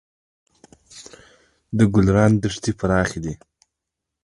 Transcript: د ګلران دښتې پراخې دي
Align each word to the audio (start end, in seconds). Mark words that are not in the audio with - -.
د 1.77 1.79
ګلران 1.93 2.31
دښتې 2.43 2.71
پراخې 2.79 3.19
دي 3.23 3.33